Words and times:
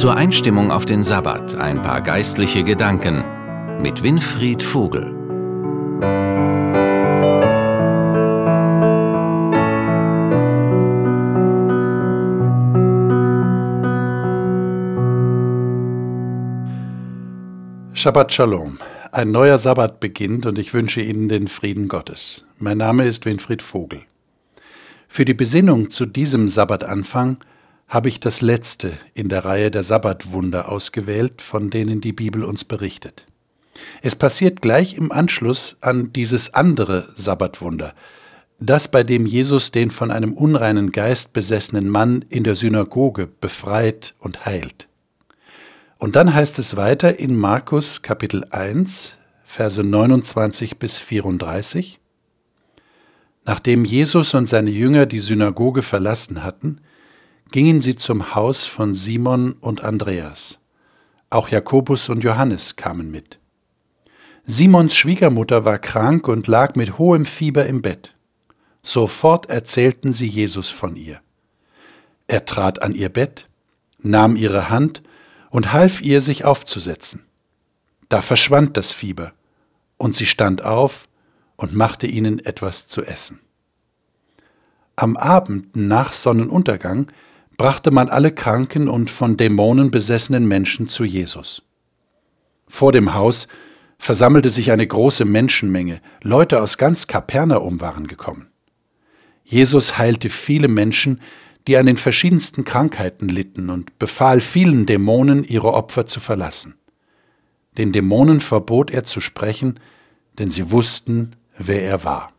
Zur 0.00 0.16
Einstimmung 0.16 0.70
auf 0.70 0.86
den 0.86 1.02
Sabbat 1.02 1.56
ein 1.56 1.82
paar 1.82 2.00
geistliche 2.00 2.64
Gedanken 2.64 3.22
mit 3.82 4.02
Winfried 4.02 4.62
Vogel. 4.62 5.02
Shabbat 17.92 18.32
Shalom. 18.32 18.78
Ein 19.12 19.30
neuer 19.32 19.58
Sabbat 19.58 20.00
beginnt 20.00 20.46
und 20.46 20.58
ich 20.58 20.72
wünsche 20.72 21.02
Ihnen 21.02 21.28
den 21.28 21.46
Frieden 21.46 21.88
Gottes. 21.88 22.46
Mein 22.58 22.78
Name 22.78 23.04
ist 23.04 23.26
Winfried 23.26 23.60
Vogel. 23.60 24.00
Für 25.08 25.26
die 25.26 25.34
Besinnung 25.34 25.90
zu 25.90 26.06
diesem 26.06 26.48
Sabbatanfang 26.48 27.36
habe 27.90 28.08
ich 28.08 28.20
das 28.20 28.40
letzte 28.40 28.92
in 29.14 29.28
der 29.28 29.44
Reihe 29.44 29.70
der 29.72 29.82
Sabbatwunder 29.82 30.68
ausgewählt, 30.68 31.42
von 31.42 31.70
denen 31.70 32.00
die 32.00 32.12
Bibel 32.12 32.44
uns 32.44 32.64
berichtet. 32.64 33.26
Es 34.00 34.14
passiert 34.14 34.62
gleich 34.62 34.94
im 34.94 35.10
Anschluss 35.10 35.76
an 35.80 36.12
dieses 36.12 36.54
andere 36.54 37.08
Sabbatwunder, 37.16 37.92
das 38.60 38.88
bei 38.88 39.02
dem 39.02 39.26
Jesus 39.26 39.72
den 39.72 39.90
von 39.90 40.12
einem 40.12 40.34
unreinen 40.34 40.92
Geist 40.92 41.32
besessenen 41.32 41.88
Mann 41.88 42.24
in 42.28 42.44
der 42.44 42.54
Synagoge 42.54 43.26
befreit 43.26 44.14
und 44.20 44.46
heilt. 44.46 44.86
Und 45.98 46.14
dann 46.14 46.32
heißt 46.32 46.60
es 46.60 46.76
weiter 46.76 47.18
in 47.18 47.36
Markus 47.36 48.02
Kapitel 48.02 48.44
1, 48.50 49.16
Verse 49.44 49.82
29 49.82 50.78
bis 50.78 50.96
34, 50.96 51.98
Nachdem 53.44 53.84
Jesus 53.84 54.32
und 54.34 54.46
seine 54.46 54.70
Jünger 54.70 55.06
die 55.06 55.18
Synagoge 55.18 55.82
verlassen 55.82 56.44
hatten, 56.44 56.80
gingen 57.50 57.80
sie 57.80 57.96
zum 57.96 58.34
Haus 58.34 58.64
von 58.64 58.94
Simon 58.94 59.52
und 59.52 59.82
Andreas. 59.82 60.58
Auch 61.30 61.48
Jakobus 61.48 62.08
und 62.08 62.22
Johannes 62.24 62.76
kamen 62.76 63.10
mit. 63.10 63.38
Simons 64.44 64.96
Schwiegermutter 64.96 65.64
war 65.64 65.78
krank 65.78 66.26
und 66.28 66.46
lag 66.46 66.74
mit 66.74 66.98
hohem 66.98 67.26
Fieber 67.26 67.66
im 67.66 67.82
Bett. 67.82 68.14
Sofort 68.82 69.50
erzählten 69.50 70.12
sie 70.12 70.26
Jesus 70.26 70.68
von 70.68 70.96
ihr. 70.96 71.20
Er 72.26 72.46
trat 72.46 72.82
an 72.82 72.94
ihr 72.94 73.08
Bett, 73.08 73.48
nahm 73.98 74.36
ihre 74.36 74.70
Hand 74.70 75.02
und 75.50 75.72
half 75.72 76.00
ihr, 76.00 76.20
sich 76.20 76.44
aufzusetzen. 76.44 77.24
Da 78.08 78.22
verschwand 78.22 78.76
das 78.76 78.92
Fieber, 78.92 79.32
und 79.98 80.16
sie 80.16 80.26
stand 80.26 80.62
auf 80.62 81.08
und 81.56 81.74
machte 81.74 82.06
ihnen 82.06 82.38
etwas 82.38 82.86
zu 82.86 83.04
essen. 83.04 83.40
Am 84.96 85.16
Abend 85.16 85.76
nach 85.76 86.12
Sonnenuntergang 86.12 87.10
brachte 87.60 87.90
man 87.90 88.08
alle 88.08 88.32
kranken 88.32 88.88
und 88.88 89.10
von 89.10 89.36
Dämonen 89.36 89.90
besessenen 89.90 90.48
Menschen 90.48 90.88
zu 90.88 91.04
Jesus. 91.04 91.60
Vor 92.66 92.90
dem 92.90 93.12
Haus 93.12 93.48
versammelte 93.98 94.48
sich 94.48 94.72
eine 94.72 94.86
große 94.86 95.26
Menschenmenge, 95.26 96.00
Leute 96.22 96.62
aus 96.62 96.78
ganz 96.78 97.06
Kapernaum 97.06 97.82
waren 97.82 98.06
gekommen. 98.06 98.48
Jesus 99.44 99.98
heilte 99.98 100.30
viele 100.30 100.68
Menschen, 100.68 101.20
die 101.66 101.76
an 101.76 101.84
den 101.84 101.96
verschiedensten 101.96 102.64
Krankheiten 102.64 103.28
litten 103.28 103.68
und 103.68 103.98
befahl 103.98 104.40
vielen 104.40 104.86
Dämonen, 104.86 105.44
ihre 105.44 105.74
Opfer 105.74 106.06
zu 106.06 106.18
verlassen. 106.18 106.76
Den 107.76 107.92
Dämonen 107.92 108.40
verbot 108.40 108.90
er 108.90 109.04
zu 109.04 109.20
sprechen, 109.20 109.78
denn 110.38 110.48
sie 110.48 110.70
wussten, 110.70 111.36
wer 111.58 111.82
er 111.82 112.04
war. 112.04 112.32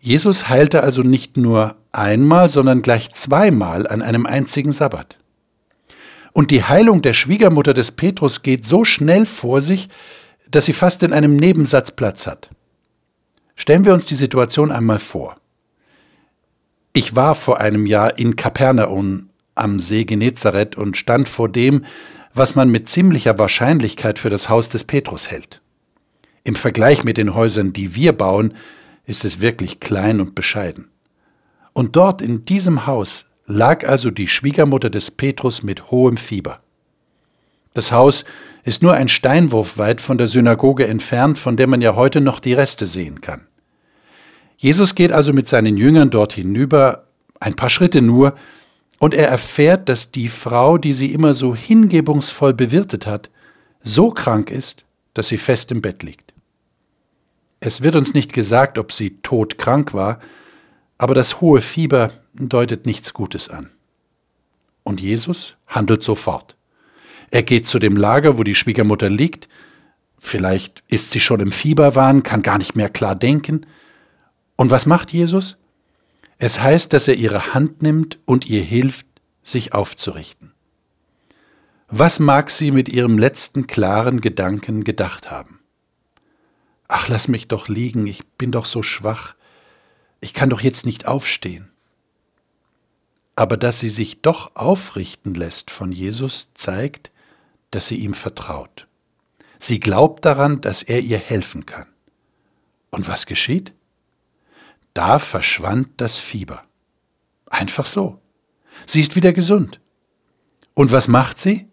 Jesus 0.00 0.48
heilte 0.48 0.82
also 0.82 1.02
nicht 1.02 1.36
nur 1.36 1.76
einmal, 1.92 2.48
sondern 2.48 2.82
gleich 2.82 3.12
zweimal 3.12 3.86
an 3.86 4.00
einem 4.02 4.26
einzigen 4.26 4.72
Sabbat. 4.72 5.18
Und 6.32 6.50
die 6.50 6.64
Heilung 6.64 7.02
der 7.02 7.12
Schwiegermutter 7.12 7.74
des 7.74 7.92
Petrus 7.92 8.42
geht 8.42 8.64
so 8.64 8.84
schnell 8.84 9.26
vor 9.26 9.60
sich, 9.60 9.88
dass 10.50 10.64
sie 10.64 10.72
fast 10.72 11.02
in 11.02 11.12
einem 11.12 11.36
Nebensatz 11.36 11.90
Platz 11.90 12.26
hat. 12.26 12.50
Stellen 13.56 13.84
wir 13.84 13.92
uns 13.92 14.06
die 14.06 14.14
Situation 14.14 14.72
einmal 14.72 14.98
vor. 14.98 15.36
Ich 16.92 17.14
war 17.14 17.34
vor 17.34 17.60
einem 17.60 17.86
Jahr 17.86 18.18
in 18.18 18.36
Kapernaum 18.36 19.28
am 19.54 19.78
See 19.78 20.04
Genezareth 20.04 20.76
und 20.76 20.96
stand 20.96 21.28
vor 21.28 21.48
dem, 21.48 21.84
was 22.32 22.54
man 22.54 22.70
mit 22.70 22.88
ziemlicher 22.88 23.38
Wahrscheinlichkeit 23.38 24.18
für 24.18 24.30
das 24.30 24.48
Haus 24.48 24.70
des 24.70 24.84
Petrus 24.84 25.30
hält. 25.30 25.60
Im 26.42 26.54
Vergleich 26.54 27.04
mit 27.04 27.18
den 27.18 27.34
Häusern, 27.34 27.72
die 27.72 27.94
wir 27.94 28.12
bauen, 28.12 28.54
ist 29.06 29.24
es 29.24 29.40
wirklich 29.40 29.80
klein 29.80 30.20
und 30.20 30.34
bescheiden. 30.34 30.88
Und 31.72 31.96
dort 31.96 32.22
in 32.22 32.44
diesem 32.44 32.86
Haus 32.86 33.30
lag 33.46 33.86
also 33.86 34.10
die 34.10 34.28
Schwiegermutter 34.28 34.90
des 34.90 35.10
Petrus 35.10 35.62
mit 35.62 35.90
hohem 35.90 36.16
Fieber. 36.16 36.60
Das 37.74 37.92
Haus 37.92 38.24
ist 38.64 38.82
nur 38.82 38.94
ein 38.94 39.08
Steinwurf 39.08 39.78
weit 39.78 40.00
von 40.00 40.18
der 40.18 40.28
Synagoge 40.28 40.86
entfernt, 40.86 41.38
von 41.38 41.56
der 41.56 41.66
man 41.66 41.80
ja 41.80 41.94
heute 41.94 42.20
noch 42.20 42.40
die 42.40 42.52
Reste 42.52 42.86
sehen 42.86 43.20
kann. 43.20 43.46
Jesus 44.56 44.94
geht 44.94 45.12
also 45.12 45.32
mit 45.32 45.48
seinen 45.48 45.76
Jüngern 45.76 46.10
dort 46.10 46.34
hinüber, 46.34 47.06
ein 47.38 47.54
paar 47.54 47.70
Schritte 47.70 48.02
nur, 48.02 48.34
und 48.98 49.14
er 49.14 49.28
erfährt, 49.28 49.88
dass 49.88 50.12
die 50.12 50.28
Frau, 50.28 50.76
die 50.76 50.92
sie 50.92 51.12
immer 51.12 51.32
so 51.32 51.54
hingebungsvoll 51.54 52.52
bewirtet 52.52 53.06
hat, 53.06 53.30
so 53.80 54.10
krank 54.10 54.50
ist, 54.50 54.84
dass 55.14 55.28
sie 55.28 55.38
fest 55.38 55.72
im 55.72 55.80
Bett 55.80 56.02
liegt. 56.02 56.29
Es 57.60 57.82
wird 57.82 57.94
uns 57.94 58.14
nicht 58.14 58.32
gesagt, 58.32 58.78
ob 58.78 58.90
sie 58.90 59.18
todkrank 59.22 59.92
war, 59.92 60.18
aber 60.96 61.14
das 61.14 61.42
hohe 61.42 61.60
Fieber 61.60 62.10
deutet 62.34 62.86
nichts 62.86 63.12
Gutes 63.12 63.50
an. 63.50 63.70
Und 64.82 65.00
Jesus 65.00 65.56
handelt 65.66 66.02
sofort. 66.02 66.56
Er 67.30 67.42
geht 67.42 67.66
zu 67.66 67.78
dem 67.78 67.96
Lager, 67.96 68.38
wo 68.38 68.44
die 68.44 68.54
Schwiegermutter 68.54 69.08
liegt. 69.08 69.48
Vielleicht 70.18 70.82
ist 70.88 71.10
sie 71.10 71.20
schon 71.20 71.40
im 71.40 71.52
Fieberwahn, 71.52 72.22
kann 72.22 72.42
gar 72.42 72.58
nicht 72.58 72.76
mehr 72.76 72.88
klar 72.88 73.14
denken. 73.14 73.66
Und 74.56 74.70
was 74.70 74.86
macht 74.86 75.12
Jesus? 75.12 75.58
Es 76.38 76.60
heißt, 76.60 76.92
dass 76.92 77.08
er 77.08 77.14
ihre 77.14 77.54
Hand 77.54 77.82
nimmt 77.82 78.18
und 78.24 78.46
ihr 78.46 78.62
hilft, 78.62 79.06
sich 79.42 79.74
aufzurichten. 79.74 80.52
Was 81.88 82.20
mag 82.20 82.50
sie 82.50 82.70
mit 82.70 82.88
ihrem 82.88 83.18
letzten 83.18 83.66
klaren 83.66 84.20
Gedanken 84.20 84.84
gedacht 84.84 85.30
haben? 85.30 85.59
Ach, 86.92 87.06
lass 87.06 87.28
mich 87.28 87.46
doch 87.46 87.68
liegen, 87.68 88.08
ich 88.08 88.26
bin 88.30 88.50
doch 88.50 88.66
so 88.66 88.82
schwach, 88.82 89.36
ich 90.20 90.34
kann 90.34 90.50
doch 90.50 90.60
jetzt 90.60 90.86
nicht 90.86 91.06
aufstehen. 91.06 91.70
Aber 93.36 93.56
dass 93.56 93.78
sie 93.78 93.88
sich 93.88 94.22
doch 94.22 94.56
aufrichten 94.56 95.34
lässt 95.34 95.70
von 95.70 95.92
Jesus, 95.92 96.52
zeigt, 96.54 97.12
dass 97.70 97.86
sie 97.86 97.98
ihm 97.98 98.12
vertraut. 98.12 98.88
Sie 99.60 99.78
glaubt 99.78 100.24
daran, 100.24 100.62
dass 100.62 100.82
er 100.82 100.98
ihr 100.98 101.18
helfen 101.18 101.64
kann. 101.64 101.86
Und 102.90 103.06
was 103.06 103.26
geschieht? 103.26 103.72
Da 104.92 105.20
verschwand 105.20 105.90
das 105.98 106.18
Fieber. 106.18 106.64
Einfach 107.46 107.86
so. 107.86 108.20
Sie 108.84 109.00
ist 109.00 109.14
wieder 109.14 109.32
gesund. 109.32 109.78
Und 110.74 110.90
was 110.90 111.06
macht 111.06 111.38
sie? 111.38 111.68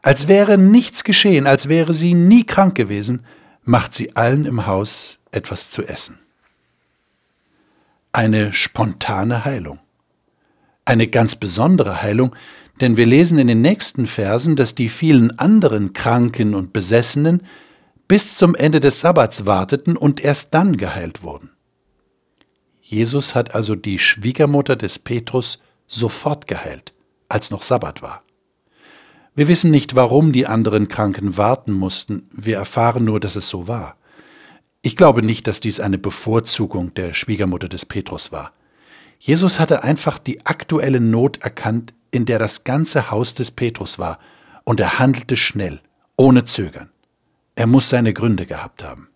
Als 0.00 0.28
wäre 0.28 0.58
nichts 0.58 1.02
geschehen, 1.02 1.48
als 1.48 1.68
wäre 1.68 1.92
sie 1.92 2.14
nie 2.14 2.46
krank 2.46 2.76
gewesen, 2.76 3.26
macht 3.70 3.94
sie 3.94 4.16
allen 4.16 4.46
im 4.46 4.66
Haus 4.66 5.20
etwas 5.30 5.70
zu 5.70 5.84
essen. 5.84 6.18
Eine 8.10 8.52
spontane 8.52 9.44
Heilung. 9.44 9.78
Eine 10.84 11.06
ganz 11.06 11.36
besondere 11.36 12.02
Heilung, 12.02 12.34
denn 12.80 12.96
wir 12.96 13.06
lesen 13.06 13.38
in 13.38 13.46
den 13.46 13.62
nächsten 13.62 14.08
Versen, 14.08 14.56
dass 14.56 14.74
die 14.74 14.88
vielen 14.88 15.38
anderen 15.38 15.92
Kranken 15.92 16.56
und 16.56 16.72
Besessenen 16.72 17.46
bis 18.08 18.34
zum 18.34 18.56
Ende 18.56 18.80
des 18.80 19.02
Sabbats 19.02 19.46
warteten 19.46 19.96
und 19.96 20.20
erst 20.20 20.52
dann 20.52 20.76
geheilt 20.76 21.22
wurden. 21.22 21.50
Jesus 22.82 23.36
hat 23.36 23.54
also 23.54 23.76
die 23.76 24.00
Schwiegermutter 24.00 24.74
des 24.74 24.98
Petrus 24.98 25.60
sofort 25.86 26.48
geheilt, 26.48 26.92
als 27.28 27.52
noch 27.52 27.62
Sabbat 27.62 28.02
war. 28.02 28.24
Wir 29.40 29.48
wissen 29.48 29.70
nicht, 29.70 29.96
warum 29.96 30.32
die 30.32 30.46
anderen 30.46 30.88
Kranken 30.88 31.38
warten 31.38 31.72
mussten, 31.72 32.28
wir 32.30 32.58
erfahren 32.58 33.04
nur, 33.06 33.20
dass 33.20 33.36
es 33.36 33.48
so 33.48 33.68
war. 33.68 33.96
Ich 34.82 34.96
glaube 34.96 35.22
nicht, 35.22 35.46
dass 35.46 35.60
dies 35.60 35.80
eine 35.80 35.96
Bevorzugung 35.96 36.92
der 36.92 37.14
Schwiegermutter 37.14 37.66
des 37.66 37.86
Petrus 37.86 38.32
war. 38.32 38.52
Jesus 39.18 39.58
hatte 39.58 39.82
einfach 39.82 40.18
die 40.18 40.44
aktuelle 40.44 41.00
Not 41.00 41.38
erkannt, 41.38 41.94
in 42.10 42.26
der 42.26 42.38
das 42.38 42.64
ganze 42.64 43.10
Haus 43.10 43.34
des 43.34 43.50
Petrus 43.50 43.98
war, 43.98 44.18
und 44.64 44.78
er 44.78 44.98
handelte 44.98 45.36
schnell, 45.36 45.80
ohne 46.18 46.44
Zögern. 46.44 46.90
Er 47.54 47.66
muss 47.66 47.88
seine 47.88 48.12
Gründe 48.12 48.44
gehabt 48.44 48.84
haben. 48.84 49.08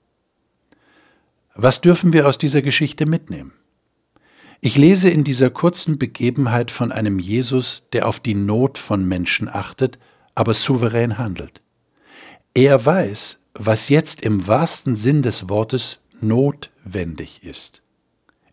Was 1.54 1.82
dürfen 1.82 2.14
wir 2.14 2.26
aus 2.26 2.38
dieser 2.38 2.62
Geschichte 2.62 3.04
mitnehmen? 3.04 3.52
Ich 4.62 4.78
lese 4.78 5.10
in 5.10 5.22
dieser 5.22 5.50
kurzen 5.50 5.98
Begebenheit 5.98 6.70
von 6.70 6.92
einem 6.92 7.18
Jesus, 7.18 7.90
der 7.92 8.08
auf 8.08 8.20
die 8.20 8.34
Not 8.34 8.78
von 8.78 9.06
Menschen 9.06 9.50
achtet, 9.50 9.98
aber 10.34 10.54
souverän 10.54 11.18
handelt. 11.18 11.60
Er 12.54 12.84
weiß, 12.84 13.40
was 13.54 13.88
jetzt 13.88 14.22
im 14.22 14.46
wahrsten 14.46 14.94
Sinn 14.94 15.22
des 15.22 15.48
Wortes 15.48 16.00
notwendig 16.20 17.42
ist. 17.42 17.82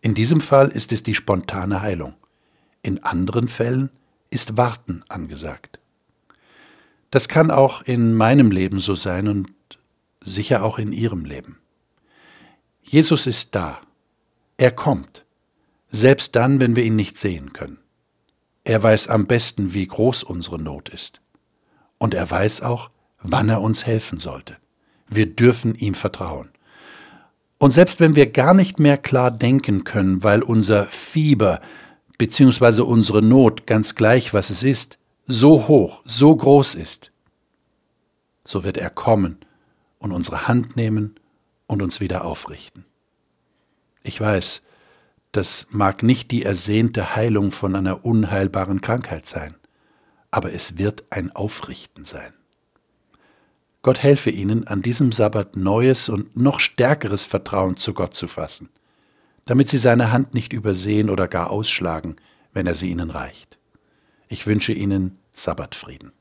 In 0.00 0.14
diesem 0.14 0.40
Fall 0.40 0.68
ist 0.68 0.92
es 0.92 1.02
die 1.02 1.14
spontane 1.14 1.80
Heilung. 1.80 2.14
In 2.82 3.02
anderen 3.04 3.48
Fällen 3.48 3.90
ist 4.30 4.56
Warten 4.56 5.04
angesagt. 5.08 5.78
Das 7.10 7.28
kann 7.28 7.50
auch 7.50 7.82
in 7.82 8.14
meinem 8.14 8.50
Leben 8.50 8.80
so 8.80 8.94
sein 8.94 9.28
und 9.28 9.52
sicher 10.20 10.64
auch 10.64 10.78
in 10.78 10.92
Ihrem 10.92 11.24
Leben. 11.24 11.58
Jesus 12.82 13.26
ist 13.26 13.54
da. 13.54 13.80
Er 14.56 14.72
kommt. 14.72 15.24
Selbst 15.90 16.34
dann, 16.36 16.58
wenn 16.58 16.74
wir 16.74 16.84
ihn 16.84 16.96
nicht 16.96 17.16
sehen 17.16 17.52
können. 17.52 17.78
Er 18.64 18.82
weiß 18.82 19.08
am 19.08 19.26
besten, 19.26 19.74
wie 19.74 19.86
groß 19.86 20.22
unsere 20.22 20.60
Not 20.60 20.88
ist. 20.88 21.21
Und 22.02 22.14
er 22.14 22.28
weiß 22.28 22.62
auch, 22.62 22.90
wann 23.22 23.48
er 23.48 23.60
uns 23.60 23.86
helfen 23.86 24.18
sollte. 24.18 24.56
Wir 25.06 25.26
dürfen 25.26 25.76
ihm 25.76 25.94
vertrauen. 25.94 26.48
Und 27.58 27.70
selbst 27.70 28.00
wenn 28.00 28.16
wir 28.16 28.32
gar 28.32 28.54
nicht 28.54 28.80
mehr 28.80 28.98
klar 28.98 29.30
denken 29.30 29.84
können, 29.84 30.24
weil 30.24 30.42
unser 30.42 30.86
Fieber 30.86 31.60
bzw. 32.18 32.80
unsere 32.80 33.22
Not, 33.22 33.68
ganz 33.68 33.94
gleich 33.94 34.34
was 34.34 34.50
es 34.50 34.64
ist, 34.64 34.98
so 35.28 35.68
hoch, 35.68 36.02
so 36.04 36.34
groß 36.34 36.74
ist, 36.74 37.12
so 38.44 38.64
wird 38.64 38.78
er 38.78 38.90
kommen 38.90 39.38
und 40.00 40.10
unsere 40.10 40.48
Hand 40.48 40.74
nehmen 40.74 41.14
und 41.68 41.82
uns 41.82 42.00
wieder 42.00 42.24
aufrichten. 42.24 42.84
Ich 44.02 44.20
weiß, 44.20 44.62
das 45.30 45.68
mag 45.70 46.02
nicht 46.02 46.32
die 46.32 46.42
ersehnte 46.42 47.14
Heilung 47.14 47.52
von 47.52 47.76
einer 47.76 48.04
unheilbaren 48.04 48.80
Krankheit 48.80 49.26
sein, 49.26 49.54
aber 50.32 50.52
es 50.52 50.78
wird 50.78 51.04
ein 51.10 51.30
Aufrichten 51.30 52.02
sein. 52.02 52.32
Gott 53.82 54.02
helfe 54.02 54.30
ihnen, 54.30 54.66
an 54.66 54.82
diesem 54.82 55.12
Sabbat 55.12 55.56
neues 55.56 56.08
und 56.08 56.36
noch 56.36 56.58
stärkeres 56.58 57.24
Vertrauen 57.24 57.76
zu 57.76 57.94
Gott 57.94 58.14
zu 58.14 58.26
fassen, 58.26 58.70
damit 59.44 59.68
sie 59.68 59.78
seine 59.78 60.10
Hand 60.10 60.34
nicht 60.34 60.52
übersehen 60.52 61.10
oder 61.10 61.28
gar 61.28 61.50
ausschlagen, 61.50 62.16
wenn 62.52 62.66
er 62.66 62.74
sie 62.74 62.90
ihnen 62.90 63.10
reicht. 63.10 63.58
Ich 64.28 64.46
wünsche 64.46 64.72
ihnen 64.72 65.18
Sabbatfrieden. 65.32 66.12